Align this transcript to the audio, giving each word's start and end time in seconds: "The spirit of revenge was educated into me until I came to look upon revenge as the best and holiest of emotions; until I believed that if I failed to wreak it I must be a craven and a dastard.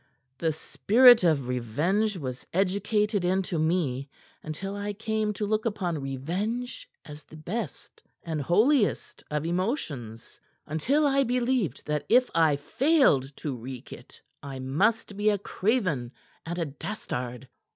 "The 0.39 0.51
spirit 0.51 1.23
of 1.23 1.47
revenge 1.47 2.17
was 2.17 2.43
educated 2.53 3.23
into 3.23 3.59
me 3.59 4.09
until 4.41 4.75
I 4.75 4.93
came 4.93 5.31
to 5.33 5.45
look 5.45 5.63
upon 5.63 6.01
revenge 6.01 6.89
as 7.05 7.21
the 7.21 7.37
best 7.37 8.01
and 8.23 8.41
holiest 8.41 9.23
of 9.29 9.45
emotions; 9.45 10.39
until 10.65 11.05
I 11.05 11.23
believed 11.23 11.85
that 11.85 12.07
if 12.09 12.31
I 12.33 12.55
failed 12.55 13.31
to 13.37 13.55
wreak 13.55 13.93
it 13.93 14.19
I 14.41 14.57
must 14.57 15.15
be 15.17 15.29
a 15.29 15.37
craven 15.37 16.13
and 16.47 16.57
a 16.57 16.65
dastard. 16.65 17.47